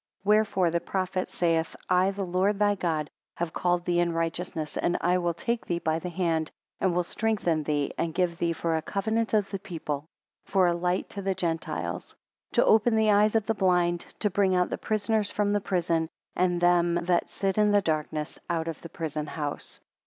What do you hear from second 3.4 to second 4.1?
called thee